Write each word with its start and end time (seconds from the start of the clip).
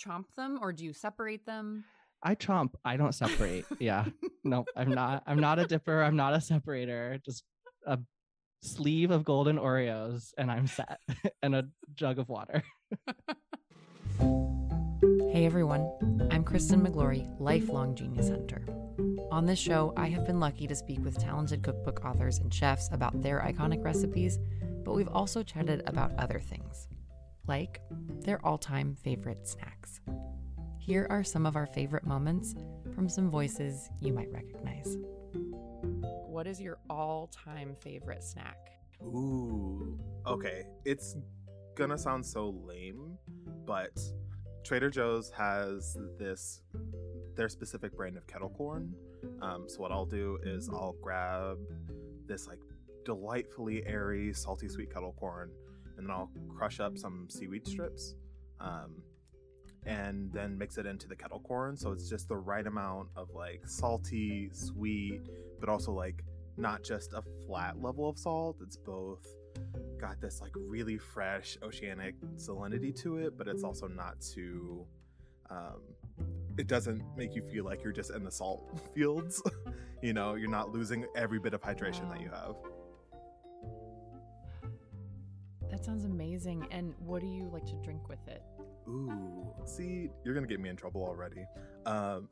chomp 0.00 0.24
them 0.36 0.58
or 0.62 0.72
do 0.72 0.84
you 0.84 0.92
separate 0.92 1.44
them? 1.46 1.84
I 2.22 2.34
chomp. 2.34 2.74
I 2.84 2.96
don't 2.96 3.14
separate. 3.14 3.64
yeah. 3.78 4.04
No, 4.44 4.64
I'm 4.76 4.90
not. 4.90 5.22
I'm 5.26 5.38
not 5.38 5.58
a 5.58 5.66
dipper. 5.66 6.02
I'm 6.02 6.16
not 6.16 6.34
a 6.34 6.40
separator. 6.40 7.18
Just 7.24 7.44
a 7.86 7.98
sleeve 8.62 9.10
of 9.10 9.24
golden 9.24 9.58
Oreos 9.58 10.32
and 10.36 10.50
I'm 10.50 10.66
set 10.66 11.00
and 11.42 11.54
a 11.54 11.68
jug 11.94 12.18
of 12.18 12.28
water. 12.28 12.62
Hey 15.32 15.46
everyone, 15.46 15.88
I'm 16.32 16.42
Kristen 16.42 16.82
Miglore, 16.82 17.24
lifelong 17.38 17.94
genius 17.94 18.28
hunter. 18.28 18.66
On 19.30 19.46
this 19.46 19.60
show, 19.60 19.92
I 19.96 20.08
have 20.08 20.26
been 20.26 20.40
lucky 20.40 20.66
to 20.66 20.74
speak 20.74 21.02
with 21.04 21.18
talented 21.18 21.62
cookbook 21.62 22.04
authors 22.04 22.38
and 22.38 22.52
chefs 22.52 22.90
about 22.92 23.22
their 23.22 23.38
iconic 23.40 23.82
recipes, 23.84 24.40
but 24.84 24.92
we've 24.94 25.08
also 25.08 25.44
chatted 25.44 25.82
about 25.86 26.12
other 26.18 26.40
things, 26.40 26.88
like 27.50 27.80
their 28.22 28.40
all 28.46 28.56
time 28.56 28.96
favorite 29.02 29.46
snacks. 29.46 30.00
Here 30.78 31.08
are 31.10 31.24
some 31.24 31.46
of 31.46 31.56
our 31.56 31.66
favorite 31.66 32.06
moments 32.06 32.54
from 32.94 33.08
some 33.08 33.28
voices 33.28 33.90
you 34.00 34.12
might 34.12 34.30
recognize. 34.32 34.96
What 36.28 36.46
is 36.46 36.60
your 36.60 36.78
all 36.88 37.26
time 37.26 37.74
favorite 37.80 38.22
snack? 38.22 38.56
Ooh, 39.02 39.98
okay. 40.28 40.62
It's 40.84 41.16
gonna 41.74 41.98
sound 41.98 42.24
so 42.24 42.54
lame, 42.64 43.18
but 43.66 43.98
Trader 44.62 44.88
Joe's 44.88 45.30
has 45.30 45.98
this 46.20 46.62
their 47.34 47.48
specific 47.48 47.96
brand 47.96 48.16
of 48.16 48.28
kettle 48.28 48.50
corn. 48.50 48.94
Um, 49.42 49.64
so 49.66 49.80
what 49.80 49.90
I'll 49.90 50.06
do 50.06 50.38
is 50.44 50.68
I'll 50.68 50.94
grab 51.02 51.58
this 52.26 52.46
like 52.46 52.60
delightfully 53.04 53.84
airy, 53.86 54.32
salty 54.34 54.68
sweet 54.68 54.92
kettle 54.92 55.16
corn, 55.18 55.50
and 56.00 56.08
then 56.08 56.16
I'll 56.16 56.30
crush 56.48 56.80
up 56.80 56.96
some 56.96 57.26
seaweed 57.28 57.66
strips, 57.66 58.14
um, 58.58 59.02
and 59.84 60.32
then 60.32 60.56
mix 60.56 60.78
it 60.78 60.86
into 60.86 61.06
the 61.06 61.14
kettle 61.14 61.40
corn. 61.40 61.76
So 61.76 61.92
it's 61.92 62.08
just 62.08 62.26
the 62.26 62.36
right 62.36 62.66
amount 62.66 63.08
of 63.16 63.28
like 63.34 63.62
salty, 63.66 64.48
sweet, 64.54 65.20
but 65.60 65.68
also 65.68 65.92
like 65.92 66.24
not 66.56 66.82
just 66.82 67.12
a 67.12 67.22
flat 67.46 67.82
level 67.82 68.08
of 68.08 68.18
salt. 68.18 68.56
It's 68.62 68.78
both 68.78 69.26
got 70.00 70.20
this 70.22 70.40
like 70.40 70.52
really 70.56 70.96
fresh 70.96 71.58
oceanic 71.62 72.14
salinity 72.36 72.98
to 73.02 73.18
it, 73.18 73.36
but 73.36 73.46
it's 73.46 73.62
also 73.62 73.86
not 73.86 74.22
too. 74.22 74.86
Um, 75.50 75.82
it 76.56 76.66
doesn't 76.66 77.02
make 77.16 77.34
you 77.34 77.42
feel 77.42 77.64
like 77.64 77.82
you're 77.84 77.92
just 77.92 78.10
in 78.10 78.24
the 78.24 78.32
salt 78.32 78.80
fields. 78.94 79.42
you 80.02 80.14
know, 80.14 80.34
you're 80.34 80.50
not 80.50 80.72
losing 80.72 81.04
every 81.14 81.38
bit 81.38 81.52
of 81.52 81.60
hydration 81.60 82.08
that 82.10 82.22
you 82.22 82.30
have. 82.30 82.54
That 85.80 85.86
sounds 85.86 86.04
amazing. 86.04 86.66
And 86.70 86.92
what 86.98 87.22
do 87.22 87.26
you 87.26 87.48
like 87.50 87.64
to 87.64 87.74
drink 87.76 88.06
with 88.06 88.18
it? 88.28 88.42
Ooh, 88.86 89.50
see, 89.64 90.10
you're 90.22 90.34
gonna 90.34 90.46
get 90.46 90.60
me 90.60 90.68
in 90.68 90.76
trouble 90.76 91.02
already. 91.02 91.46
Um, 91.86 92.28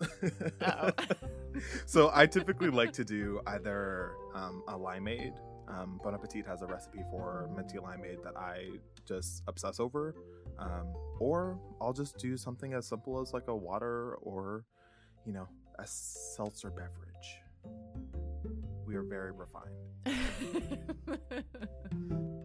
so 1.87 2.11
I 2.13 2.27
typically 2.27 2.69
like 2.69 2.93
to 2.93 3.05
do 3.05 3.41
either 3.47 4.13
um, 4.35 4.63
a 4.69 4.75
limeade. 4.75 5.33
Um, 5.67 5.99
bon 6.05 6.15
Appetit 6.15 6.47
has 6.47 6.61
a 6.61 6.67
recipe 6.67 6.99
for 7.11 7.49
minty 7.57 7.79
limeade 7.79 8.23
that 8.23 8.37
I 8.37 8.69
just 9.07 9.45
obsess 9.47 9.81
over, 9.81 10.15
um, 10.59 10.93
or 11.19 11.59
I'll 11.81 11.95
just 11.95 12.19
do 12.19 12.37
something 12.37 12.75
as 12.75 12.87
simple 12.87 13.19
as 13.19 13.33
like 13.33 13.49
a 13.49 13.57
water 13.57 14.17
or, 14.17 14.67
you 15.25 15.33
know, 15.33 15.49
a 15.79 15.87
seltzer 15.87 16.69
beverage. 16.69 17.41
We 18.87 18.95
are 18.95 19.05
very 19.05 19.33
refined. 19.33 19.73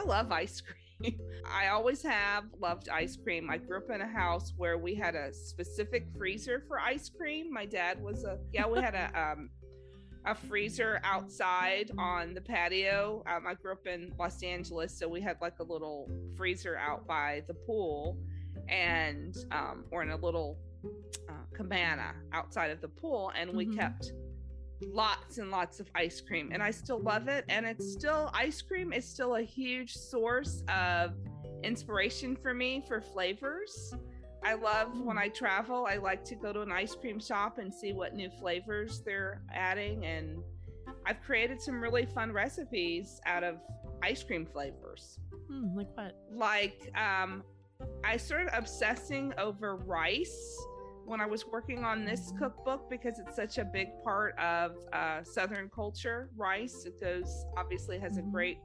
I 0.00 0.04
love 0.04 0.32
ice 0.32 0.60
cream. 0.60 1.18
I 1.46 1.68
always 1.68 2.02
have 2.02 2.44
loved 2.60 2.88
ice 2.88 3.16
cream. 3.16 3.50
I 3.50 3.58
grew 3.58 3.78
up 3.78 3.90
in 3.90 4.00
a 4.00 4.06
house 4.06 4.52
where 4.56 4.78
we 4.78 4.94
had 4.94 5.14
a 5.14 5.32
specific 5.32 6.06
freezer 6.16 6.62
for 6.68 6.78
ice 6.78 7.08
cream. 7.08 7.52
My 7.52 7.66
dad 7.66 8.02
was 8.02 8.24
a 8.24 8.38
yeah, 8.52 8.66
we 8.66 8.80
had 8.80 8.94
a 8.94 9.10
um 9.32 9.50
a 10.26 10.34
freezer 10.34 11.00
outside 11.02 11.90
on 11.96 12.34
the 12.34 12.40
patio. 12.42 13.22
Um, 13.26 13.46
I 13.46 13.54
grew 13.54 13.72
up 13.72 13.86
in 13.86 14.12
Los 14.18 14.42
Angeles, 14.42 14.96
so 14.98 15.08
we 15.08 15.20
had 15.22 15.38
like 15.40 15.58
a 15.60 15.64
little 15.64 16.10
freezer 16.36 16.76
out 16.76 17.06
by 17.06 17.42
the 17.48 17.54
pool, 17.54 18.18
and 18.68 19.34
um, 19.50 19.86
or 19.90 20.02
in 20.02 20.10
a 20.10 20.16
little 20.16 20.58
uh, 21.30 21.32
cabana 21.54 22.12
outside 22.34 22.70
of 22.70 22.82
the 22.82 22.88
pool, 22.88 23.32
and 23.34 23.50
we 23.54 23.64
Mhm. 23.66 23.76
kept 23.78 24.12
lots 24.82 25.38
and 25.38 25.50
lots 25.50 25.78
of 25.80 25.88
ice 25.94 26.20
cream 26.20 26.50
and 26.52 26.62
i 26.62 26.70
still 26.70 27.00
love 27.00 27.28
it 27.28 27.44
and 27.48 27.66
it's 27.66 27.92
still 27.92 28.30
ice 28.34 28.62
cream 28.62 28.92
is 28.92 29.04
still 29.06 29.36
a 29.36 29.42
huge 29.42 29.94
source 29.94 30.62
of 30.68 31.12
inspiration 31.62 32.34
for 32.34 32.54
me 32.54 32.82
for 32.88 33.00
flavors 33.00 33.92
i 34.42 34.54
love 34.54 34.98
when 35.00 35.18
i 35.18 35.28
travel 35.28 35.86
i 35.86 35.96
like 35.96 36.24
to 36.24 36.34
go 36.34 36.52
to 36.52 36.62
an 36.62 36.72
ice 36.72 36.94
cream 36.94 37.20
shop 37.20 37.58
and 37.58 37.72
see 37.72 37.92
what 37.92 38.14
new 38.14 38.30
flavors 38.40 39.02
they're 39.04 39.42
adding 39.52 40.04
and 40.06 40.38
i've 41.06 41.20
created 41.22 41.60
some 41.60 41.80
really 41.80 42.06
fun 42.06 42.32
recipes 42.32 43.20
out 43.26 43.44
of 43.44 43.56
ice 44.02 44.22
cream 44.22 44.46
flavors 44.46 45.18
Hmm, 45.50 45.76
like 45.76 45.88
what? 45.94 46.14
like 46.32 46.90
um 46.96 47.42
i 48.04 48.16
started 48.16 48.48
obsessing 48.56 49.34
over 49.36 49.76
rice 49.76 50.56
when 51.10 51.20
i 51.20 51.26
was 51.26 51.44
working 51.44 51.82
on 51.84 52.04
this 52.04 52.32
cookbook 52.38 52.88
because 52.88 53.18
it's 53.18 53.34
such 53.34 53.58
a 53.58 53.64
big 53.64 53.88
part 54.04 54.38
of 54.38 54.76
uh, 54.92 55.24
southern 55.24 55.68
culture 55.68 56.30
rice 56.36 56.84
it 56.86 57.00
goes 57.00 57.44
obviously 57.56 57.98
has 57.98 58.16
a 58.16 58.22
Mhm. 58.22 58.30
great 58.30 58.58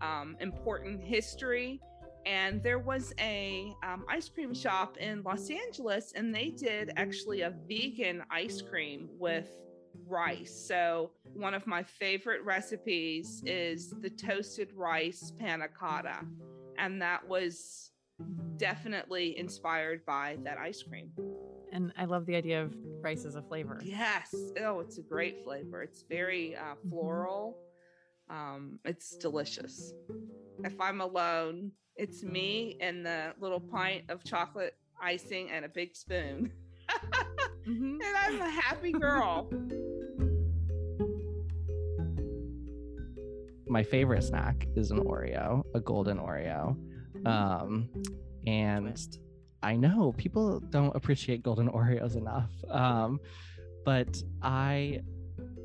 um, 0.00 0.36
important 0.40 1.00
history 1.02 1.80
and 2.24 2.62
there 2.62 2.78
was 2.78 3.12
a 3.20 3.74
um, 3.84 4.04
ice 4.08 4.28
cream 4.28 4.54
shop 4.54 4.96
in 4.96 5.22
los 5.22 5.50
angeles 5.50 6.12
and 6.16 6.34
they 6.34 6.48
did 6.48 6.90
actually 6.96 7.42
a 7.42 7.50
vegan 7.68 8.24
ice 8.30 8.62
cream 8.62 9.10
with 9.18 9.48
rice 10.06 10.54
so 10.66 11.10
one 11.34 11.52
of 11.52 11.66
my 11.66 11.82
favorite 11.82 12.42
recipes 12.42 13.42
is 13.44 13.90
the 14.00 14.08
toasted 14.08 14.72
rice 14.72 15.32
panna 15.38 15.68
cotta 15.68 16.24
and 16.78 17.02
that 17.02 17.28
was 17.28 17.90
definitely 18.56 19.36
inspired 19.38 20.04
by 20.06 20.38
that 20.44 20.58
ice 20.58 20.82
cream. 20.82 21.10
And 21.72 21.92
I 21.96 22.04
love 22.04 22.26
the 22.26 22.36
idea 22.36 22.62
of 22.62 22.74
rice 23.00 23.24
as 23.24 23.34
a 23.34 23.42
flavor. 23.42 23.80
Yes. 23.82 24.34
Oh, 24.60 24.80
it's 24.80 24.98
a 24.98 25.02
great 25.02 25.42
flavor. 25.42 25.82
It's 25.82 26.04
very 26.08 26.54
uh, 26.54 26.74
floral. 26.90 27.58
Um, 28.28 28.78
it's 28.84 29.16
delicious. 29.16 29.94
If 30.64 30.78
I'm 30.80 31.00
alone, 31.00 31.72
it's 31.96 32.22
me 32.22 32.76
and 32.80 33.04
the 33.04 33.34
little 33.40 33.60
pint 33.60 34.04
of 34.10 34.22
chocolate 34.22 34.76
icing 35.00 35.50
and 35.50 35.64
a 35.64 35.68
big 35.68 35.96
spoon. 35.96 36.52
Mhm. 37.66 37.98
and 38.04 38.16
I'm 38.16 38.40
a 38.40 38.50
happy 38.50 38.92
girl. 38.92 39.50
my 43.66 43.82
favorite 43.82 44.22
snack 44.22 44.66
is 44.76 44.90
an 44.90 44.98
Oreo, 44.98 45.64
a 45.74 45.80
golden 45.80 46.18
Oreo. 46.18 46.76
Um, 47.26 47.88
and 48.46 48.86
Twist. 48.88 49.20
I 49.62 49.76
know 49.76 50.12
people 50.16 50.60
don't 50.60 50.94
appreciate 50.96 51.42
golden 51.42 51.68
Oreos 51.68 52.16
enough. 52.16 52.50
Um, 52.68 53.20
but 53.84 54.22
I 54.42 55.00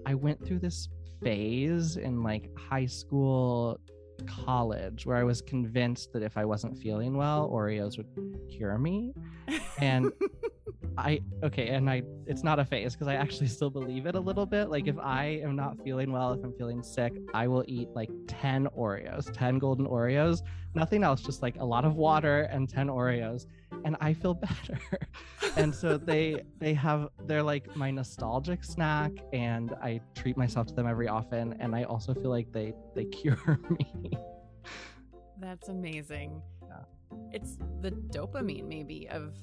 I 0.06 0.14
went 0.14 0.46
through 0.46 0.60
this 0.60 0.90
phase 1.22 1.98
in 1.98 2.24
like 2.24 2.50
high 2.58 2.86
school, 2.86 3.80
college 4.26 5.06
where 5.06 5.18
I 5.18 5.24
was 5.24 5.42
convinced 5.42 6.14
that 6.14 6.24
if 6.24 6.38
I 6.38 6.46
wasn't 6.46 6.78
feeling 6.78 7.16
well, 7.16 7.50
Oreos 7.50 7.98
would 7.98 8.08
cure 8.50 8.78
me. 8.78 9.14
And 9.80 10.12
I 10.98 11.20
okay, 11.44 11.68
and 11.70 11.90
I 11.90 12.02
it's 12.26 12.44
not 12.44 12.58
a 12.58 12.66
phase 12.66 12.94
because 12.94 13.08
I 13.08 13.16
actually 13.16 13.48
still 13.48 13.70
believe 13.70 14.08
it 14.08 14.16
a 14.16 14.20
little 14.20 14.48
bit. 14.48 14.70
Like 14.70 14.88
if 14.88 14.98
I 14.98 15.42
am 15.44 15.56
not 15.56 15.78
feeling 15.84 16.12
well, 16.12 16.34
if 16.34 16.44
I'm 16.44 16.54
feeling 16.54 16.82
sick, 16.82 17.14
I 17.34 17.48
will 17.48 17.64
eat 17.68 17.90
like 17.94 18.10
10 18.28 18.68
Oreos, 18.76 19.32
10 19.32 19.60
golden 19.60 19.86
Oreos, 19.86 20.42
nothing 20.74 21.04
else, 21.04 21.22
just 21.22 21.44
like 21.44 21.56
a 21.60 21.66
lot 21.66 21.86
of 21.86 21.96
water 21.96 22.44
and 22.44 22.68
10 22.68 22.88
Oreos, 22.88 23.46
and 23.86 23.96
I 24.02 24.14
feel 24.14 24.34
better. 24.34 24.80
and 25.58 25.74
so 25.74 25.98
they 25.98 26.42
they 26.60 26.74
have 26.74 27.10
they're 27.26 27.44
like 27.44 27.76
my 27.76 27.92
nostalgic 27.92 28.64
snack 28.64 29.12
and 29.34 29.74
I 29.82 30.02
treat 30.16 30.38
myself 30.38 30.68
to 30.68 30.74
them 30.74 30.88
every 30.88 31.08
often 31.08 31.56
and 31.60 31.76
I 31.76 31.84
also 31.84 32.14
feel 32.14 32.30
like 32.30 32.52
they 32.52 32.74
they 32.96 33.06
cure 33.06 33.60
me. 33.70 34.18
That's 35.40 35.70
amazing. 35.70 36.42
Yeah. 36.68 36.78
It's 37.32 37.58
the 37.82 37.92
dopamine, 37.92 38.68
maybe, 38.68 39.08
of 39.10 39.36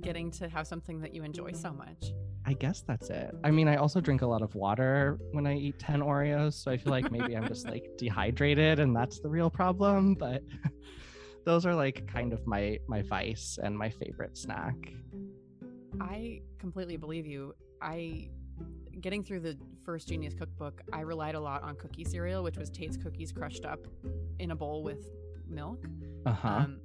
getting 0.00 0.30
to 0.30 0.48
have 0.48 0.66
something 0.66 1.00
that 1.00 1.14
you 1.14 1.24
enjoy 1.24 1.52
so 1.52 1.72
much. 1.72 2.12
I 2.44 2.54
guess 2.54 2.82
that's 2.82 3.08
it. 3.08 3.34
I 3.44 3.50
mean, 3.50 3.68
I 3.68 3.76
also 3.76 4.00
drink 4.00 4.22
a 4.22 4.26
lot 4.26 4.42
of 4.42 4.54
water 4.54 5.18
when 5.30 5.46
I 5.46 5.54
eat 5.54 5.78
10 5.78 6.00
Oreos, 6.00 6.54
so 6.54 6.70
I 6.70 6.76
feel 6.76 6.90
like 6.90 7.10
maybe 7.10 7.36
I'm 7.36 7.46
just 7.46 7.68
like 7.68 7.84
dehydrated 7.98 8.80
and 8.80 8.94
that's 8.94 9.20
the 9.20 9.28
real 9.28 9.48
problem, 9.48 10.14
but 10.14 10.42
those 11.44 11.66
are 11.66 11.74
like 11.74 12.06
kind 12.06 12.32
of 12.32 12.46
my 12.46 12.78
my 12.88 13.02
vice 13.02 13.58
and 13.62 13.76
my 13.76 13.90
favorite 13.90 14.36
snack. 14.36 14.74
I 16.00 16.40
completely 16.58 16.96
believe 16.96 17.26
you. 17.26 17.54
I 17.80 18.28
getting 19.00 19.22
through 19.22 19.40
the 19.40 19.56
first 19.84 20.08
Genius 20.08 20.34
cookbook, 20.34 20.82
I 20.92 21.00
relied 21.00 21.34
a 21.34 21.40
lot 21.40 21.62
on 21.62 21.76
cookie 21.76 22.04
cereal, 22.04 22.42
which 22.42 22.56
was 22.56 22.70
Tate's 22.70 22.96
cookies 22.96 23.32
crushed 23.32 23.64
up 23.64 23.80
in 24.38 24.50
a 24.52 24.56
bowl 24.56 24.82
with 24.82 25.10
milk. 25.48 25.86
Uh-huh. 26.26 26.48
Um, 26.48 26.80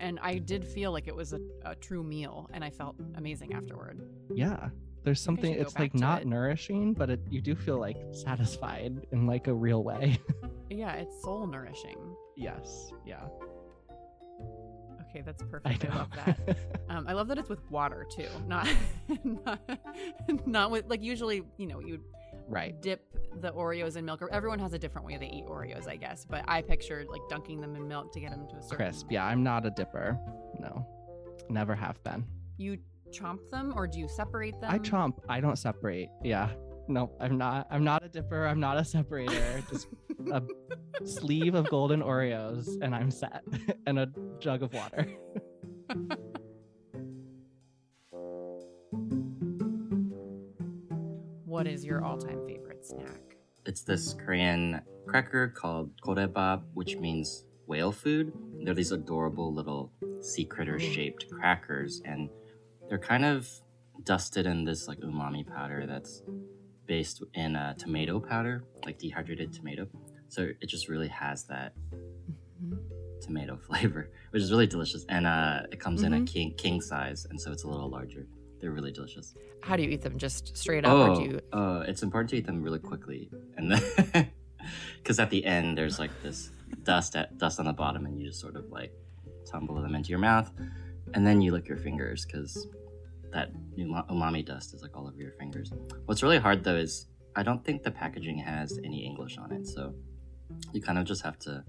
and 0.00 0.18
I 0.22 0.38
did 0.38 0.66
feel 0.66 0.90
like 0.92 1.06
it 1.06 1.14
was 1.14 1.32
a, 1.32 1.40
a 1.64 1.74
true 1.74 2.02
meal, 2.02 2.48
and 2.52 2.64
I 2.64 2.70
felt 2.70 2.96
amazing 3.16 3.52
afterward. 3.52 4.00
yeah. 4.34 4.70
There's 5.04 5.20
something 5.20 5.52
it's 5.52 5.76
like 5.76 5.94
not 5.96 6.22
it. 6.22 6.28
nourishing, 6.28 6.94
but 6.94 7.10
it, 7.10 7.20
you 7.28 7.40
do 7.40 7.56
feel 7.56 7.76
like 7.80 7.96
satisfied 8.12 9.04
in 9.10 9.26
like 9.26 9.48
a 9.48 9.54
real 9.54 9.82
way. 9.82 10.18
Yeah, 10.70 10.92
it's 10.94 11.20
soul 11.22 11.46
nourishing. 11.46 12.16
yes. 12.34 12.92
Yeah. 13.04 13.24
Okay, 15.12 15.22
that's 15.24 15.42
perfect. 15.42 15.84
I, 15.84 15.88
know. 15.88 15.96
love 15.96 16.10
that. 16.24 16.58
Um, 16.88 17.06
I 17.08 17.12
love 17.12 17.28
that 17.28 17.38
it's 17.38 17.48
with 17.48 17.70
water 17.70 18.06
too, 18.14 18.28
not, 18.46 18.68
not 19.24 19.60
not 20.46 20.70
with 20.70 20.84
like 20.88 21.02
usually 21.02 21.42
you 21.56 21.66
know 21.66 21.80
you 21.80 22.00
right. 22.48 22.80
dip 22.80 23.02
the 23.40 23.50
Oreos 23.52 23.96
in 23.96 24.04
milk. 24.04 24.22
Or 24.22 24.32
everyone 24.32 24.58
has 24.58 24.72
a 24.72 24.78
different 24.78 25.06
way 25.06 25.16
they 25.16 25.26
eat 25.26 25.46
Oreos, 25.46 25.88
I 25.88 25.96
guess. 25.96 26.26
But 26.28 26.44
I 26.48 26.62
pictured 26.62 27.08
like 27.08 27.22
dunking 27.28 27.60
them 27.60 27.76
in 27.76 27.88
milk 27.88 28.12
to 28.12 28.20
get 28.20 28.30
them 28.30 28.46
to 28.48 28.56
a 28.56 28.62
certain 28.62 28.76
Crisp. 28.76 29.06
Yeah, 29.10 29.24
I'm 29.24 29.42
not 29.42 29.66
a 29.66 29.70
dipper. 29.70 30.18
No. 30.58 30.86
Never 31.48 31.74
have 31.74 32.02
been. 32.04 32.24
You 32.58 32.78
chomp 33.10 33.50
them 33.50 33.72
or 33.76 33.86
do 33.86 33.98
you 33.98 34.08
separate 34.08 34.60
them? 34.60 34.70
I 34.70 34.78
chomp. 34.78 35.18
I 35.28 35.40
don't 35.40 35.56
separate. 35.56 36.08
Yeah. 36.22 36.50
No, 36.88 37.10
I'm 37.20 37.38
not. 37.38 37.66
I'm 37.70 37.84
not 37.84 38.04
a 38.04 38.08
dipper. 38.08 38.46
I'm 38.46 38.60
not 38.60 38.76
a 38.76 38.84
separator. 38.84 39.62
Just 39.70 39.88
a 40.32 40.42
sleeve 41.04 41.54
of 41.54 41.68
golden 41.68 42.02
Oreos, 42.02 42.68
and 42.82 42.94
I'm 42.94 43.10
set. 43.10 43.42
and 43.86 43.98
a 43.98 44.08
jug 44.40 44.62
of 44.62 44.72
water. 44.72 45.06
What 51.52 51.66
is 51.66 51.84
your 51.84 52.02
all-time 52.02 52.46
favorite 52.46 52.84
snack? 52.84 53.36
It's 53.66 53.82
this 53.82 54.14
Korean 54.14 54.80
cracker 55.06 55.48
called 55.48 55.90
goraebap, 56.00 56.62
which 56.72 56.96
means 56.96 57.44
whale 57.66 57.92
food. 57.92 58.32
They're 58.64 58.72
these 58.72 58.90
adorable 58.90 59.52
little 59.52 59.92
sea 60.22 60.46
critter 60.46 60.78
shaped 60.80 61.28
crackers, 61.30 62.00
and 62.06 62.30
they're 62.88 62.98
kind 62.98 63.26
of 63.26 63.48
dusted 64.02 64.46
in 64.46 64.64
this 64.64 64.88
like 64.88 65.00
umami 65.00 65.46
powder 65.46 65.84
that's 65.86 66.22
based 66.92 67.22
in 67.32 67.56
uh, 67.56 67.72
tomato 67.84 68.20
powder, 68.20 68.62
like 68.84 68.98
dehydrated 68.98 69.50
tomato. 69.50 69.88
So 70.28 70.42
it 70.60 70.66
just 70.66 70.90
really 70.90 71.08
has 71.08 71.44
that 71.44 71.72
tomato 73.22 73.56
flavor, 73.66 74.10
which 74.30 74.42
is 74.42 74.50
really 74.50 74.66
delicious. 74.66 75.06
And 75.08 75.26
uh, 75.26 75.62
it 75.72 75.80
comes 75.80 76.02
in 76.02 76.12
a 76.12 76.18
Mhm. 76.18 76.26
king 76.26 76.54
king 76.64 76.82
size, 76.82 77.20
and 77.30 77.40
so 77.40 77.50
it's 77.50 77.64
a 77.64 77.70
little 77.74 77.88
larger. 77.88 78.26
They're 78.60 78.72
really 78.78 78.92
delicious. 78.92 79.34
How 79.62 79.74
do 79.76 79.82
you 79.82 79.88
eat 79.88 80.02
them? 80.02 80.18
Just 80.18 80.54
straight 80.54 80.84
up, 80.84 80.92
or 80.92 81.10
Oh, 81.12 81.14
do 81.16 81.22
you? 81.30 81.40
uh, 81.58 81.80
it's 81.90 82.02
important 82.02 82.28
to 82.30 82.36
eat 82.36 82.44
them 82.50 82.60
really 82.62 82.78
quickly, 82.90 83.30
and 83.56 83.72
then 83.72 83.82
because 84.98 85.18
at 85.18 85.30
the 85.30 85.42
end 85.46 85.78
there's 85.78 85.98
like 85.98 86.12
this 86.22 86.50
dust 86.82 87.16
at 87.16 87.38
dust 87.38 87.58
on 87.58 87.64
the 87.64 87.72
bottom, 87.72 88.04
and 88.04 88.20
you 88.20 88.26
just 88.28 88.40
sort 88.46 88.56
of 88.60 88.64
like 88.70 88.92
tumble 89.50 89.76
them 89.80 89.94
into 89.94 90.10
your 90.10 90.18
mouth, 90.30 90.48
and 91.14 91.26
then 91.26 91.40
you 91.40 91.52
lick 91.52 91.66
your 91.72 91.78
fingers 91.78 92.26
because 92.26 92.52
that 93.32 93.50
umami 93.78 94.44
dust 94.44 94.74
is 94.74 94.82
like 94.82 94.96
all 94.96 95.06
over 95.08 95.16
your 95.16 95.32
fingers. 95.32 95.72
What's 96.06 96.22
really 96.22 96.38
hard 96.38 96.62
though 96.64 96.76
is 96.76 97.06
I 97.34 97.42
don't 97.42 97.64
think 97.64 97.82
the 97.82 97.90
packaging 97.90 98.38
has 98.38 98.78
any 98.84 99.04
English 99.04 99.38
on 99.38 99.52
it, 99.52 99.66
so 99.66 99.94
you 100.72 100.80
kind 100.82 100.98
of 100.98 101.04
just 101.04 101.22
have 101.22 101.38
to 101.40 101.64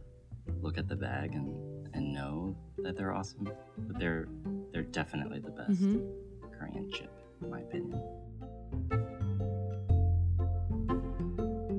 look 0.62 0.78
at 0.78 0.88
the 0.88 0.96
bag 0.96 1.34
and 1.34 1.48
and 1.96 2.14
know 2.14 2.56
that 2.80 2.98
they're 2.98 3.14
awesome. 3.14 3.48
But 3.78 4.00
they're 4.00 4.28
they're 4.72 4.84
definitely 4.84 5.40
the 5.40 5.52
best 5.52 5.82
Mhm. 5.82 6.12
Korean 6.58 6.90
chip, 6.92 7.12
in 7.42 7.50
my 7.50 7.62
opinion. 7.62 8.02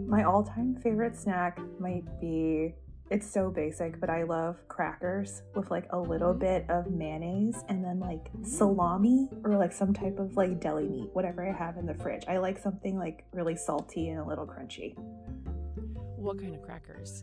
My 0.08 0.22
all 0.25 0.42
time 0.44 0.76
favorite 0.76 1.16
snack 1.16 1.58
might 1.80 2.04
be 2.20 2.75
it's 3.14 3.32
so 3.32 3.49
basic, 3.49 4.00
but 4.00 4.11
I 4.11 4.25
love 4.25 4.56
crackers 4.66 5.43
with 5.55 5.70
like 5.70 5.87
a 5.90 5.99
little 5.99 6.31
mm-hmm. 6.31 6.40
bit 6.40 6.69
of 6.69 6.90
mayonnaise 6.90 7.62
and 7.69 7.84
then 7.84 8.00
like 8.00 8.28
salami 8.43 9.28
or 9.44 9.56
like 9.56 9.72
some 9.72 9.94
type 9.94 10.19
of 10.19 10.37
like 10.37 10.61
deli 10.61 10.88
meat, 10.88 11.11
whatever 11.12 11.49
I 11.49 11.52
have 11.52 11.76
in 11.76 11.87
the 11.87 11.94
fridge. 11.94 12.25
I 12.26 12.38
like 12.38 12.58
something 12.58 12.99
like 12.99 13.25
really 13.32 13.55
salty 13.55 14.08
and 14.08 14.19
a 14.19 14.25
little 14.25 14.44
crunchy. 14.44 14.99
What 16.16 16.40
kind 16.40 16.56
of 16.56 16.62
crackers? 16.62 17.22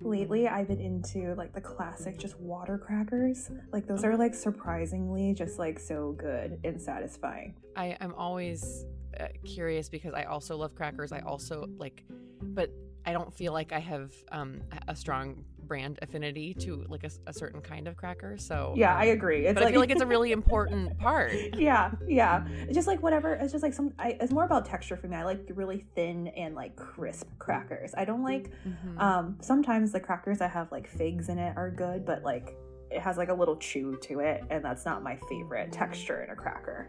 lately 0.00 0.48
I've 0.48 0.68
been 0.68 0.80
into 0.80 1.34
like 1.34 1.52
the 1.52 1.60
classic 1.60 2.18
just 2.18 2.38
water 2.40 2.78
crackers. 2.78 3.50
Like 3.72 3.86
those 3.86 4.04
are 4.04 4.16
like 4.16 4.34
surprisingly 4.34 5.34
just 5.34 5.58
like 5.58 5.78
so 5.78 6.12
good 6.12 6.58
and 6.64 6.80
satisfying. 6.80 7.54
I 7.76 7.96
am 8.00 8.14
always 8.14 8.86
uh, 9.18 9.28
curious 9.44 9.88
because 9.88 10.14
I 10.14 10.24
also 10.24 10.56
love 10.56 10.74
crackers. 10.74 11.12
I 11.12 11.20
also 11.20 11.66
like, 11.76 12.04
but 12.40 12.70
I 13.04 13.12
don't 13.12 13.32
feel 13.32 13.52
like 13.52 13.72
I 13.72 13.78
have 13.78 14.12
um, 14.30 14.60
a 14.88 14.94
strong 14.94 15.44
brand 15.66 15.98
affinity 16.02 16.52
to 16.54 16.84
like 16.88 17.04
a, 17.04 17.10
a 17.26 17.32
certain 17.32 17.60
kind 17.60 17.86
of 17.88 17.96
cracker. 17.96 18.36
So 18.36 18.74
Yeah, 18.76 18.92
um, 18.94 19.00
I 19.00 19.04
agree. 19.06 19.46
It's 19.46 19.54
but 19.54 19.62
I 19.62 19.70
feel 19.70 19.80
like 19.80 19.90
it's 19.90 20.02
a 20.02 20.06
really 20.06 20.32
important 20.32 20.98
part. 20.98 21.32
yeah, 21.56 21.92
yeah. 22.06 22.44
It's 22.62 22.74
just 22.74 22.88
like 22.88 23.02
whatever. 23.02 23.34
It's 23.34 23.52
just 23.52 23.62
like 23.62 23.72
some. 23.72 23.94
I, 23.98 24.16
it's 24.20 24.32
more 24.32 24.44
about 24.44 24.66
texture 24.66 24.96
for 24.96 25.08
me. 25.08 25.16
I 25.16 25.24
like 25.24 25.48
really 25.54 25.86
thin 25.94 26.28
and 26.28 26.54
like 26.54 26.76
crisp 26.76 27.28
crackers. 27.38 27.92
I 27.96 28.04
don't 28.04 28.22
like. 28.22 28.50
Mhm. 28.66 29.00
Um, 29.00 29.38
sometimes 29.40 29.92
the 29.92 30.00
crackers 30.00 30.38
that 30.38 30.50
have 30.50 30.70
like 30.72 30.88
figs 30.88 31.28
in 31.28 31.38
it 31.38 31.56
are 31.56 31.70
good, 31.70 32.04
but 32.04 32.22
like 32.22 32.56
it 32.90 33.00
has 33.00 33.16
like 33.16 33.28
a 33.28 33.34
little 33.34 33.56
chew 33.56 33.96
to 34.02 34.20
it, 34.20 34.42
and 34.50 34.64
that's 34.64 34.84
not 34.84 35.02
my 35.02 35.16
favorite 35.28 35.72
texture 35.72 36.22
in 36.22 36.30
a 36.30 36.36
cracker. 36.36 36.88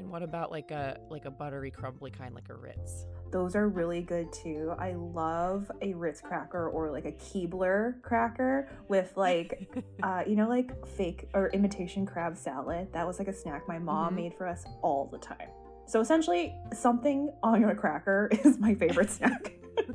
And 0.00 0.10
what 0.10 0.22
about 0.22 0.50
like 0.50 0.70
a 0.70 0.98
like 1.10 1.26
a 1.26 1.30
buttery 1.30 1.70
crumbly 1.70 2.10
kind, 2.10 2.34
like 2.34 2.48
a 2.48 2.54
Ritz? 2.54 3.04
Those 3.30 3.54
are 3.54 3.68
really 3.68 4.00
good 4.00 4.32
too. 4.32 4.72
I 4.78 4.94
love 4.94 5.70
a 5.82 5.92
Ritz 5.94 6.20
cracker 6.22 6.68
or 6.70 6.90
like 6.90 7.04
a 7.04 7.12
Keebler 7.12 8.00
cracker 8.02 8.68
with 8.88 9.12
like 9.16 9.68
uh, 10.02 10.22
you 10.26 10.34
know, 10.36 10.48
like 10.48 10.86
fake 10.86 11.28
or 11.34 11.50
imitation 11.50 12.06
crab 12.06 12.34
salad. 12.36 12.88
That 12.92 13.06
was 13.06 13.18
like 13.18 13.28
a 13.28 13.32
snack 13.32 13.68
my 13.68 13.78
mom 13.78 14.14
Mhm. 14.14 14.16
made 14.16 14.34
for 14.34 14.46
us 14.48 14.64
all 14.82 15.06
the 15.12 15.18
time. 15.18 15.48
So 15.86 16.00
essentially, 16.00 16.54
something 16.72 17.30
on 17.42 17.62
a 17.64 17.74
cracker 17.74 18.30
is 18.44 18.58
my 18.58 18.74
favorite 18.74 19.10
snack. 19.10 19.52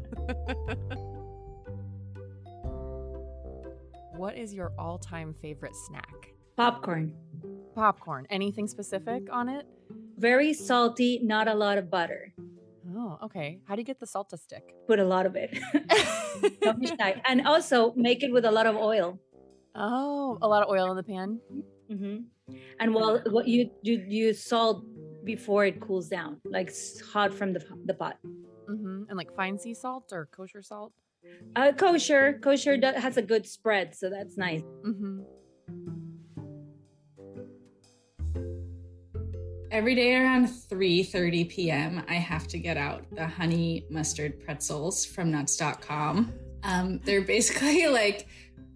what 4.17 4.37
is 4.37 4.53
your 4.53 4.71
all 4.77 4.99
time 4.99 5.33
favorite 5.41 5.75
snack? 5.75 6.33
Popcorn. 6.57 7.13
Popcorn. 7.73 8.27
Anything 8.29 8.67
specific 8.67 9.23
on 9.31 9.49
it? 9.49 9.65
Very 10.17 10.53
salty, 10.53 11.19
not 11.21 11.47
a 11.47 11.53
lot 11.53 11.77
of 11.77 11.89
butter. 11.89 12.33
Oh, 12.95 13.17
okay. 13.23 13.59
How 13.65 13.75
do 13.75 13.81
you 13.81 13.85
get 13.85 13.99
the 13.99 14.07
salt 14.07 14.29
to 14.29 14.37
stick? 14.37 14.63
Put 14.87 14.99
a 14.99 15.03
lot 15.03 15.25
of 15.25 15.35
it. 15.35 15.57
Don't 16.61 16.79
be 16.79 16.87
shy. 16.87 17.21
And 17.27 17.47
also 17.47 17.93
make 17.95 18.23
it 18.23 18.31
with 18.31 18.45
a 18.45 18.51
lot 18.51 18.67
of 18.67 18.75
oil. 18.75 19.19
Oh, 19.75 20.37
a 20.41 20.47
lot 20.47 20.63
of 20.63 20.69
oil 20.69 20.89
in 20.91 20.97
the 20.97 21.03
pan. 21.03 21.39
hmm 21.89 22.17
And 22.79 22.93
while 22.93 23.19
what 23.29 23.47
you 23.47 23.71
you 23.81 24.05
you 24.07 24.33
salt 24.33 24.85
before 25.25 25.65
it 25.65 25.81
cools 25.81 26.07
down, 26.07 26.39
like 26.45 26.71
hot 27.11 27.33
from 27.33 27.53
the 27.53 27.61
the 27.85 27.93
pot. 27.93 28.17
Mm-hmm. 28.69 29.09
And 29.09 29.17
like 29.17 29.33
fine 29.33 29.57
sea 29.59 29.73
salt 29.73 30.11
or 30.11 30.27
kosher 30.31 30.61
salt. 30.61 30.93
Uh, 31.55 31.71
kosher, 31.71 32.39
kosher 32.39 32.77
has 32.95 33.17
a 33.17 33.21
good 33.21 33.47
spread, 33.47 33.95
so 33.95 34.09
that's 34.09 34.37
nice. 34.37 34.61
Mm-hmm. 34.85 35.21
Every 39.71 39.95
day 39.95 40.15
around 40.15 40.47
3:30 40.47 41.49
p.m., 41.49 42.03
I 42.07 42.15
have 42.15 42.47
to 42.47 42.59
get 42.59 42.77
out 42.77 43.03
the 43.11 43.27
honey 43.27 43.85
mustard 43.89 44.39
pretzels 44.43 45.05
from 45.05 45.31
nuts.com. 45.31 46.33
Um, 46.63 46.99
they're 47.03 47.21
basically 47.21 47.87
like 47.89 48.27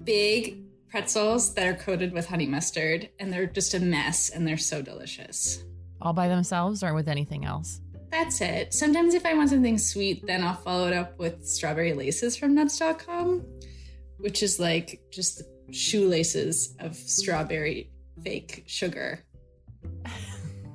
big 0.04 0.64
pretzels 0.90 1.54
that 1.54 1.68
are 1.68 1.76
coated 1.76 2.12
with 2.12 2.28
honey 2.28 2.48
mustard, 2.48 3.10
and 3.20 3.32
they're 3.32 3.46
just 3.46 3.74
a 3.74 3.80
mess, 3.80 4.30
and 4.30 4.48
they're 4.48 4.58
so 4.58 4.82
delicious. 4.82 5.64
All 6.02 6.14
by 6.14 6.28
themselves 6.28 6.82
or 6.84 6.94
with 6.94 7.08
anything 7.08 7.46
else? 7.46 7.82
That's 8.12 8.42
it. 8.42 8.74
Sometimes 8.74 9.14
if 9.14 9.26
I 9.26 9.36
want 9.36 9.52
something 9.52 9.78
sweet, 9.78 10.26
then 10.26 10.44
I'll 10.44 10.56
follow 10.56 10.88
it 10.88 10.94
up 10.94 11.20
with 11.20 11.46
strawberry 11.46 11.94
laces 11.94 12.36
from 12.36 12.56
nuts.com, 12.56 13.46
which 14.18 14.42
is 14.42 14.60
like 14.60 15.02
just 15.12 15.44
shoelaces 15.72 16.76
of 16.80 16.96
strawberry 16.96 17.92
fake 18.24 18.64
sugar. 18.66 19.24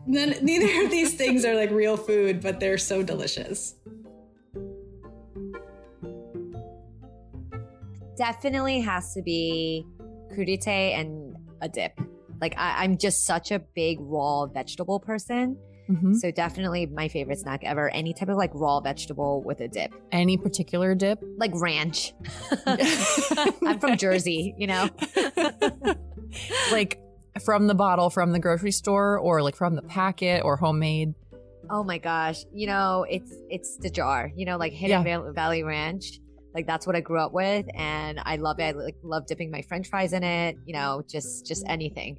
None, 0.06 0.34
neither 0.42 0.84
of 0.84 0.90
these 0.90 1.14
things 1.14 1.44
are 1.44 1.54
like 1.54 1.70
real 1.70 1.96
food, 1.96 2.42
but 2.42 2.60
they're 2.60 2.78
so 2.78 3.02
delicious. 3.02 3.74
definitely 8.16 8.80
has 8.80 9.14
to 9.14 9.22
be 9.22 9.86
crudite 10.32 10.98
and 10.98 11.36
a 11.60 11.68
dip. 11.68 11.98
Like 12.40 12.54
I, 12.56 12.84
I'm 12.84 12.98
just 12.98 13.24
such 13.24 13.50
a 13.50 13.58
big 13.58 13.98
raw 14.00 14.46
vegetable 14.46 15.00
person. 15.00 15.56
Mm-hmm. 15.88 16.14
So 16.14 16.30
definitely 16.30 16.86
my 16.86 17.08
favorite 17.08 17.38
snack 17.38 17.62
ever. 17.62 17.90
Any 17.90 18.14
type 18.14 18.28
of 18.28 18.36
like 18.36 18.50
raw 18.54 18.80
vegetable 18.80 19.42
with 19.42 19.60
a 19.60 19.68
dip. 19.68 19.94
Any 20.12 20.38
particular 20.38 20.94
dip? 20.94 21.22
Like 21.36 21.52
ranch. 21.54 22.14
I'm 22.66 23.78
from 23.78 23.96
Jersey, 23.96 24.54
you 24.56 24.66
know. 24.66 24.88
like 26.72 27.00
from 27.42 27.66
the 27.66 27.74
bottle 27.74 28.10
from 28.10 28.32
the 28.32 28.38
grocery 28.38 28.70
store 28.72 29.18
or 29.18 29.42
like 29.42 29.56
from 29.56 29.74
the 29.74 29.82
packet 29.82 30.44
or 30.44 30.56
homemade? 30.56 31.14
Oh 31.70 31.82
my 31.82 31.98
gosh. 31.98 32.44
You 32.52 32.66
know, 32.66 33.06
it's 33.08 33.32
it's 33.48 33.76
the 33.78 33.90
jar. 33.90 34.30
You 34.36 34.44
know, 34.46 34.56
like 34.58 34.72
Hidden 34.72 35.06
Yeah. 35.06 35.30
Valley 35.32 35.62
Ranch. 35.62 36.20
Like 36.54 36.66
that's 36.66 36.86
what 36.86 36.94
I 36.94 37.00
grew 37.00 37.18
up 37.20 37.32
with 37.32 37.66
and 37.74 38.20
I 38.22 38.36
love 38.36 38.60
it. 38.60 38.76
I 38.76 38.78
like 38.78 38.96
love 39.02 39.26
dipping 39.26 39.50
my 39.50 39.62
french 39.62 39.88
fries 39.88 40.12
in 40.12 40.22
it, 40.22 40.56
you 40.66 40.72
know, 40.74 41.02
just 41.08 41.46
just 41.46 41.64
anything. 41.66 42.18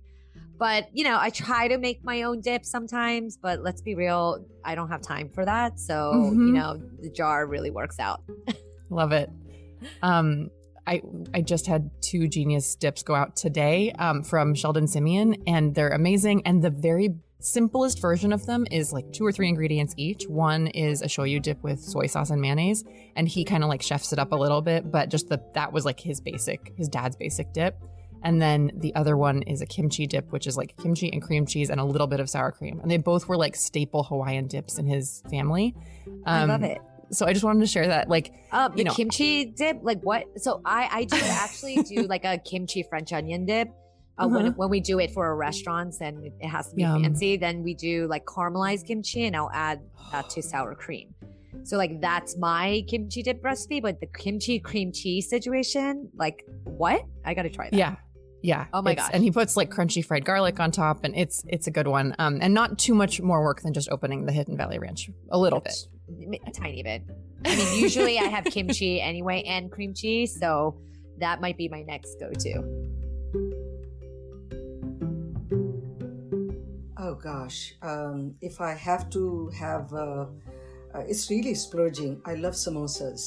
But, 0.58 0.88
you 0.94 1.04
know, 1.04 1.18
I 1.20 1.30
try 1.32 1.68
to 1.68 1.78
make 1.78 2.04
my 2.04 2.24
own 2.24 2.40
dip 2.40 2.64
sometimes, 2.66 3.38
but 3.38 3.62
let's 3.62 3.82
be 3.82 3.94
real, 3.94 4.46
I 4.64 4.74
don't 4.76 4.88
have 4.90 5.02
time 5.02 5.30
for 5.30 5.44
that. 5.44 5.80
So, 5.80 6.14
you 6.14 6.38
Mhm. 6.38 6.54
know, 6.54 6.82
the 7.02 7.10
jar 7.10 7.46
really 7.46 7.72
works 7.72 8.00
out. 8.00 8.22
Love 8.90 9.12
it. 9.12 9.30
Um, 10.02 10.50
I 10.88 11.02
I 11.34 11.42
just 11.42 11.68
had 11.68 11.90
two 12.02 12.28
genius 12.28 12.76
dips 12.76 13.04
go 13.04 13.16
out 13.16 13.36
today 13.36 13.92
um, 14.00 14.24
from 14.24 14.54
Sheldon 14.56 14.88
Simeon, 14.88 15.36
and 15.48 15.74
they're 15.76 15.90
amazing. 15.90 16.44
And 16.46 16.64
the 16.64 16.70
very 16.70 17.16
simplest 17.40 18.00
version 18.02 18.34
of 18.34 18.46
them 18.46 18.66
is 18.72 18.92
like 18.94 19.12
two 19.12 19.26
or 19.26 19.32
three 19.32 19.48
ingredients 19.48 19.94
each. 19.98 20.28
One 20.28 20.68
is 20.68 21.02
a 21.02 21.06
shoyu 21.06 21.42
dip 21.42 21.62
with 21.64 21.80
soy 21.80 22.08
sauce 22.08 22.30
and 22.30 22.42
mayonnaise, 22.42 22.84
and 23.16 23.28
he 23.28 23.44
kind 23.44 23.64
of 23.64 23.70
like 23.70 23.82
chefs 23.82 24.14
it 24.14 24.20
up 24.20 24.32
a 24.32 24.36
little 24.36 24.62
bit, 24.62 24.92
but 24.92 25.10
just 25.10 25.30
the 25.30 25.42
that 25.54 25.72
was 25.74 25.86
like 25.86 26.00
his 26.00 26.22
basic, 26.22 26.74
his 26.78 26.88
dad's 26.88 27.16
basic 27.16 27.54
dip. 27.54 27.78
And 28.24 28.42
then 28.42 28.72
the 28.76 28.96
other 28.96 29.16
one 29.18 29.44
is 29.44 29.62
a 29.62 29.68
kimchi 29.68 30.08
dip, 30.08 30.32
which 30.32 30.48
is 30.48 30.58
like 30.58 30.76
kimchi 30.82 31.12
and 31.14 31.22
cream 31.22 31.46
cheese 31.46 31.70
and 31.70 31.80
a 31.80 31.84
little 31.84 32.08
bit 32.08 32.20
of 32.20 32.28
sour 32.28 32.52
cream. 32.52 32.80
And 32.80 32.90
they 32.90 32.98
both 32.98 33.28
were 33.28 33.38
like 33.38 33.56
staple 33.56 34.02
Hawaiian 34.02 34.48
dips 34.48 34.80
in 34.80 34.88
his 34.88 35.22
family. 35.30 35.76
I 36.26 36.46
love 36.46 36.62
Um, 36.62 36.64
it. 36.64 36.82
So 37.12 37.26
I 37.26 37.34
just 37.34 37.46
wanted 37.46 37.60
to 37.62 37.68
share 37.68 37.88
that. 37.88 38.10
Like, 38.10 38.34
Um, 38.52 38.72
the 38.74 38.78
you 38.80 38.84
know, 38.86 38.94
kimchi 38.94 39.46
dip, 39.46 39.80
like 39.84 40.02
what? 40.02 40.26
So 40.42 40.62
I 40.66 40.90
I 40.92 41.04
do 41.06 41.18
actually 41.22 41.84
do 41.84 42.04
like 42.14 42.26
a 42.26 42.38
kimchi 42.38 42.84
French 42.84 43.14
onion 43.14 43.46
dip. 43.46 43.70
Uh, 44.18 44.28
when 44.30 44.46
Uh-huh. 44.46 44.54
when 44.56 44.70
we 44.70 44.80
do 44.80 45.00
it 45.00 45.12
for 45.12 45.36
restaurants 45.36 46.00
and 46.02 46.26
it 46.26 46.48
has 46.48 46.70
to 46.70 46.76
be 46.76 46.84
Yum. 46.84 47.04
fancy, 47.04 47.36
then 47.38 47.64
we 47.64 47.74
do 47.74 48.08
like 48.08 48.26
caramelized 48.26 48.86
kimchi 48.88 49.26
and 49.26 49.36
I'll 49.36 49.52
add 49.54 49.82
that 50.12 50.30
to 50.32 50.42
sour 50.42 50.74
cream. 50.84 51.14
So 51.64 51.78
like 51.78 52.00
that's 52.02 52.38
my 52.38 52.84
kimchi 52.88 53.24
dip 53.24 53.44
recipe, 53.44 53.80
but 53.82 54.00
the 54.00 54.08
kimchi 54.08 54.60
cream 54.60 54.92
cheese 54.92 55.30
situation, 55.30 56.10
like 56.16 56.46
what? 56.64 57.02
I 57.26 57.34
gotta 57.34 57.50
try 57.50 57.70
that. 57.70 57.78
Yeah. 57.78 57.96
Yeah. 58.42 58.68
Oh 58.74 58.82
my 58.82 58.94
god. 58.96 59.10
And 59.14 59.24
he 59.24 59.32
puts 59.32 59.58
like 59.58 59.70
crunchy 59.72 60.06
fried 60.06 60.24
garlic 60.24 60.60
on 60.60 60.70
top 60.72 61.04
and 61.04 61.16
it's 61.16 61.44
it's 61.48 61.68
a 61.68 61.72
good 61.72 61.88
one. 61.88 62.16
Um 62.20 62.40
and 62.42 62.54
not 62.54 62.78
too 62.78 62.94
much 62.94 63.20
more 63.22 63.42
work 63.44 63.62
than 63.64 63.74
just 63.74 63.90
opening 63.90 64.26
the 64.26 64.32
Hidden 64.32 64.56
Valley 64.56 64.80
Ranch. 64.80 65.10
A 65.32 65.38
little 65.38 65.60
bit. 65.60 65.74
A 66.10 66.52
tiny 66.52 66.84
bit. 66.84 67.04
I 67.46 67.56
mean, 67.56 67.80
usually 67.80 68.20
I 68.20 68.24
have 68.26 68.46
kimchi 68.56 69.02
anyway 69.02 69.44
and 69.44 69.72
cream 69.72 69.94
cheese, 69.94 70.38
so 70.40 70.78
that 71.20 71.42
might 71.42 71.58
be 71.58 71.68
my 71.68 71.84
next 71.84 72.16
go-to. 72.20 72.64
Oh 76.98 77.14
gosh, 77.16 77.76
um, 77.82 78.36
if 78.42 78.62
I 78.62 78.74
have 78.74 79.10
to 79.12 79.50
have, 79.58 79.94
uh, 79.94 80.26
uh, 80.94 81.04
it's 81.08 81.30
really 81.30 81.54
splurging. 81.54 82.22
I 82.26 82.36
love 82.36 82.54
samosas. 82.54 83.24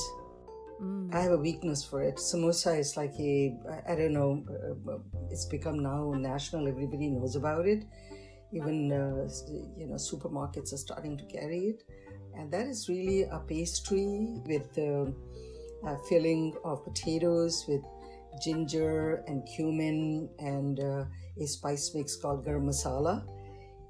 I 1.13 1.21
have 1.21 1.33
a 1.33 1.39
weakness 1.39 1.83
for 1.85 2.03
it. 2.03 2.17
Samosa 2.17 2.79
is 2.79 2.97
like 2.97 3.13
a, 3.19 3.57
I- 3.89 3.97
don't 3.97 4.13
know, 4.13 4.45
uh, 4.89 4.99
it's 5.31 5.45
become 5.47 5.81
now 5.81 6.13
national. 6.17 6.69
Everybody 6.69 7.09
knows 7.09 7.35
about 7.35 7.67
it. 7.67 7.85
Even, 8.53 8.93
uh, 8.93 9.29
you 9.77 9.87
know, 9.87 9.97
supermarkets 9.97 10.73
are 10.73 10.77
starting 10.77 11.17
to 11.19 11.25
carry 11.25 11.75
it. 11.75 11.83
And 12.39 12.53
that 12.53 12.67
is 12.69 12.89
really 12.89 13.23
a 13.25 13.41
pastry 13.41 14.41
with 14.47 14.79
uh, 14.79 15.11
a 15.85 15.99
filling 16.09 16.55
of 16.65 16.85
potatoes 16.85 17.65
with 17.67 17.83
ginger 18.41 19.25
and 19.27 19.47
cumin 19.47 20.29
and 20.39 20.79
uh, 20.79 21.05
a 21.41 21.47
spice 21.47 21.93
mix 21.95 22.15
called 22.15 22.47
garam 22.47 22.65
masala. 22.71 23.27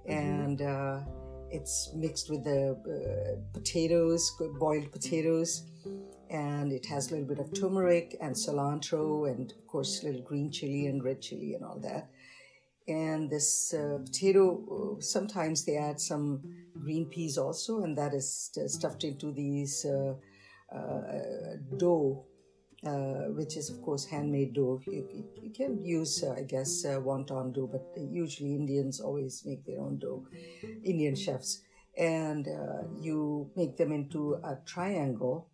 And 0.07 0.63
uh, 0.63 1.01
it's 1.51 1.93
mixed 1.95 2.31
with 2.31 2.45
the 2.45 2.73
uh, 2.73 3.37
potatoes, 3.53 4.33
boiled 4.59 4.91
potatoes, 4.93 5.65
and 6.31 6.73
it 6.73 6.87
has 6.87 7.09
a 7.09 7.11
little 7.13 7.29
bit 7.29 7.39
of 7.39 7.53
turmeric 7.53 8.17
and 8.23 8.35
cilantro, 8.35 9.31
and 9.31 9.53
of 9.53 9.67
course, 9.67 10.03
little 10.03 10.23
green 10.23 10.51
chili 10.51 10.87
and 10.87 11.05
red 11.05 11.21
chili 11.21 11.55
and 11.55 11.65
all 11.65 11.79
that. 11.81 12.11
And 12.89 13.29
this 13.31 13.75
uh, 13.75 13.99
potato, 14.05 14.97
uh, 14.99 15.01
sometimes 15.03 15.65
they 15.65 15.77
add 15.77 16.01
some 16.01 16.43
green 16.81 17.07
peas 17.07 17.37
also, 17.37 17.83
and 17.83 17.97
that 17.99 18.15
is 18.15 18.51
stuffed 18.67 19.05
into 19.05 19.31
these 19.33 19.85
uh, 19.85 20.15
uh, 20.75 21.57
dough, 21.77 22.25
uh, 22.87 23.31
which 23.37 23.57
is 23.57 23.71
of 23.71 23.83
course 23.83 24.07
handmade 24.07 24.55
dough. 24.55 24.81
You, 24.87 25.07
you- 25.13 25.25
can 25.55 25.83
use, 25.85 26.23
I 26.23 26.43
guess, 26.43 26.85
wonton 26.87 27.53
dough, 27.55 27.69
but 27.73 27.85
usually 27.97 28.55
Indians 28.55 29.01
always 29.01 29.43
make 29.45 29.65
their 29.65 29.81
own 29.81 29.99
dough, 29.99 30.25
Indian 30.85 31.17
chefs, 31.17 31.63
and 31.97 32.47
you 33.01 33.51
make 33.57 33.77
them 33.77 33.93
into 33.93 34.35
a 34.35 34.59
triangle, 34.67 35.49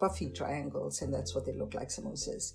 puffy 0.00 0.30
triangles, 0.30 1.02
and 1.02 1.12
that's 1.12 1.34
what 1.34 1.44
they 1.44 1.52
look 1.52 1.74
like 1.74 1.88
samosas. 1.88 2.54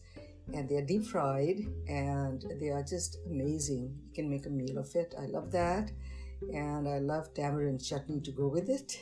And 0.53 0.67
they 0.67 0.75
are 0.75 0.85
deep 0.85 1.05
fried, 1.05 1.59
and 1.87 2.43
they 2.59 2.69
are 2.69 2.83
just 2.83 3.17
amazing. 3.27 3.95
You 4.07 4.13
can 4.13 4.29
make 4.29 4.45
a 4.45 4.49
meal 4.49 4.77
of 4.77 4.93
it. 4.95 5.13
I 5.19 5.25
love 5.27 5.51
that. 5.51 5.91
And 6.53 6.87
I 6.87 6.99
love 6.99 7.33
tamarind 7.33 7.83
chutney 7.83 8.21
to 8.21 8.31
go 8.31 8.47
with 8.47 8.69
it. 8.69 8.97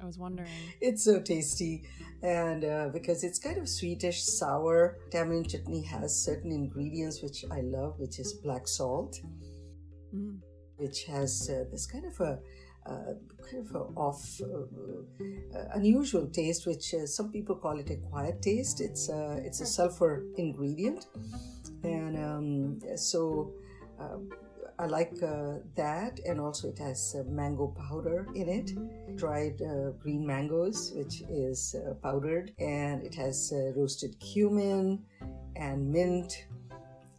I 0.00 0.04
was 0.04 0.18
wondering. 0.18 0.48
It's 0.80 1.04
so 1.04 1.20
tasty, 1.20 1.84
and 2.22 2.64
uh, 2.64 2.88
because 2.92 3.22
it's 3.22 3.38
kind 3.38 3.58
of 3.58 3.68
sweetish, 3.68 4.22
sour. 4.24 4.96
Tamarind 5.10 5.50
chutney 5.50 5.82
has 5.82 6.24
certain 6.24 6.50
ingredients 6.50 7.22
which 7.22 7.44
I 7.50 7.60
love, 7.60 7.98
which 7.98 8.18
is 8.18 8.32
black 8.34 8.66
salt, 8.66 9.20
Mm. 10.14 10.40
which 10.76 11.04
has 11.04 11.48
uh, 11.50 11.64
this 11.70 11.86
kind 11.86 12.04
of 12.04 12.20
a 12.20 12.38
of 12.86 13.74
a 13.74 13.78
off, 13.96 14.40
uh, 14.40 14.46
uh, 15.56 15.64
unusual 15.74 16.26
taste, 16.26 16.66
which 16.66 16.94
uh, 16.94 17.06
some 17.06 17.30
people 17.30 17.56
call 17.56 17.78
it 17.78 17.90
a 17.90 17.96
quiet 17.96 18.42
taste. 18.42 18.80
It's 18.80 19.08
a 19.08 19.40
it's 19.44 19.60
a 19.60 19.66
sulfur 19.66 20.24
ingredient, 20.36 21.06
and 21.84 22.16
um, 22.16 22.80
so. 22.96 23.52
Uh, 24.00 24.18
I 24.78 24.86
like 24.86 25.12
uh, 25.22 25.58
that, 25.76 26.18
and 26.26 26.40
also 26.40 26.68
it 26.68 26.78
has 26.78 27.14
uh, 27.16 27.22
mango 27.30 27.68
powder 27.68 28.26
in 28.34 28.48
it, 28.48 29.16
dried 29.16 29.60
uh, 29.62 29.90
green 29.90 30.26
mangoes, 30.26 30.92
which 30.96 31.22
is 31.30 31.76
uh, 31.76 31.94
powdered, 32.02 32.52
and 32.58 33.02
it 33.04 33.14
has 33.14 33.52
uh, 33.54 33.78
roasted 33.78 34.18
cumin 34.18 35.04
and 35.54 35.88
mint. 35.88 36.46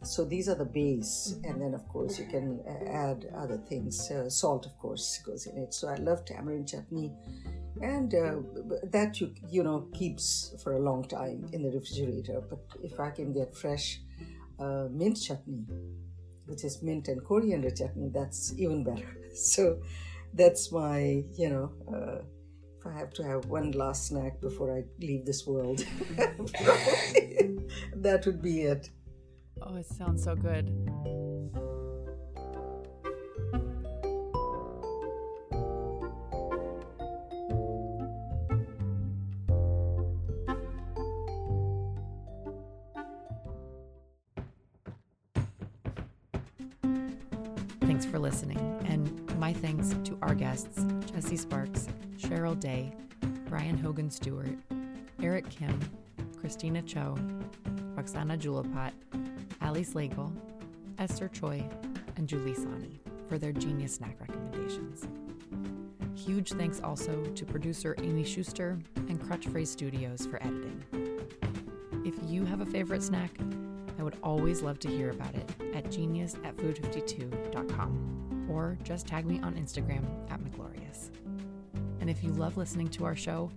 So 0.04 0.24
these 0.24 0.48
are 0.48 0.54
the 0.54 0.64
base, 0.64 1.36
and 1.44 1.60
then 1.60 1.74
of 1.74 1.88
course 1.88 2.18
you 2.18 2.26
can 2.26 2.60
uh, 2.68 2.90
add 2.90 3.30
other 3.36 3.58
things. 3.68 4.10
salt, 4.28 4.66
of 4.66 4.78
course, 4.78 5.18
goes 5.24 5.46
in 5.46 5.58
it. 5.58 5.74
So 5.74 5.88
I 5.88 5.96
love 5.96 6.24
tamarind 6.24 6.68
chutney. 6.68 7.12
And 7.82 8.14
uh, 8.14 8.36
that 8.84 9.20
you 9.20 9.34
you 9.50 9.64
know 9.64 9.88
keeps 9.92 10.54
for 10.62 10.74
a 10.74 10.78
long 10.78 11.04
time 11.04 11.48
in 11.52 11.62
the 11.62 11.70
refrigerator. 11.70 12.40
But 12.48 12.60
if 12.84 13.00
i 13.00 13.10
can 13.10 13.32
get 13.32 13.56
fresh 13.56 14.00
uh, 14.60 14.86
mint 14.90 15.20
chutney 15.20 15.64
which 16.46 16.64
is 16.64 16.82
mint 16.82 17.08
and 17.08 17.24
coriander 17.24 17.70
chutney 17.70 18.10
that's 18.12 18.54
even 18.58 18.84
better. 18.84 19.16
So 19.34 19.80
that's 20.34 20.70
my 20.70 21.24
you 21.34 21.48
know 21.48 21.72
uh, 21.92 22.22
if 22.78 22.86
i 22.86 22.92
have 22.96 23.12
to 23.14 23.22
have 23.24 23.46
one 23.46 23.72
last 23.72 24.08
snack 24.08 24.40
before 24.40 24.76
i 24.76 24.84
leave 25.00 25.24
this 25.24 25.46
world 25.46 25.78
that 27.96 28.22
would 28.26 28.42
be 28.42 28.62
it 28.62 28.90
oh 29.66 29.76
it 29.76 29.86
sounds 29.86 30.22
so 30.22 30.34
good. 30.34 30.70
Thanks 47.80 48.06
for 48.06 48.18
listening, 48.18 48.58
and 48.86 49.38
my 49.38 49.52
thanks 49.52 49.94
to 50.04 50.18
our 50.22 50.34
guests 50.34 50.84
Jesse 51.12 51.36
Sparks, 51.36 51.88
Cheryl 52.16 52.58
Day, 52.58 52.92
Brian 53.48 53.78
Hogan 53.78 54.10
Stewart, 54.10 54.58
Eric 55.22 55.48
Kim, 55.48 55.78
Kristina 56.42 56.84
Cho, 56.84 57.16
Roxana 57.94 58.36
Jullapat, 58.36 58.92
Ali 59.64 59.82
Slagle, 59.84 60.30
Esther 60.98 61.28
Choi, 61.28 61.66
and 62.16 62.28
Julie 62.28 62.52
Sahni 62.52 62.98
for 63.28 63.38
their 63.38 63.52
genius 63.52 63.94
snack 63.94 64.20
recommendations. 64.20 65.08
Huge 66.14 66.52
thanks 66.52 66.80
also 66.80 67.24
to 67.24 67.44
producer 67.44 67.96
Amy 67.98 68.24
Schuster 68.24 68.78
and 69.08 69.20
Crutch 69.20 69.46
Phrase 69.46 69.70
Studios 69.70 70.26
for 70.26 70.36
editing. 70.42 70.84
If 72.04 72.14
you 72.30 72.44
have 72.44 72.60
a 72.60 72.66
favorite 72.66 73.02
snack, 73.02 73.30
I 73.98 74.02
would 74.02 74.16
always 74.22 74.60
love 74.62 74.78
to 74.80 74.88
hear 74.88 75.10
about 75.10 75.34
it 75.34 75.50
at 75.74 75.90
genius 75.90 76.36
at 76.44 76.56
food52.com 76.58 78.46
or 78.50 78.76
just 78.84 79.06
tag 79.06 79.24
me 79.24 79.40
on 79.42 79.54
Instagram 79.54 80.04
at 80.30 80.40
Miglorious. 80.40 81.10
And 82.00 82.10
if 82.10 82.22
you 82.22 82.30
love 82.32 82.58
listening 82.58 82.88
to 82.88 83.06
our 83.06 83.16
show, 83.16 83.50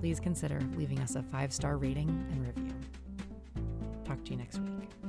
please 0.00 0.18
consider 0.18 0.60
leaving 0.76 0.98
us 0.98 1.14
a 1.14 1.22
five 1.22 1.52
star 1.52 1.76
rating 1.76 2.08
and 2.30 2.44
review. 2.46 2.74
Talk 4.04 4.24
to 4.24 4.32
you 4.32 4.36
next 4.36 4.58
week. 4.58 5.03